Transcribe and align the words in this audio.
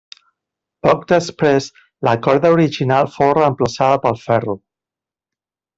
Poc 0.87 1.03
després, 1.11 1.67
la 2.09 2.15
corda 2.29 2.53
original 2.57 3.13
fou 3.19 3.33
reemplaçada 3.41 4.05
pel 4.09 4.23
ferro. 4.27 4.61